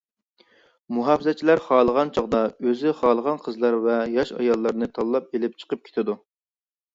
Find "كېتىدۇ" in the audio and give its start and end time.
5.91-6.19